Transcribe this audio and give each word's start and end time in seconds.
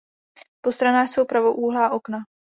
Po 0.63 0.71
stranách 0.71 1.09
jsou 1.09 1.25
pravoúhlá 1.25 1.91
okna. 1.91 2.17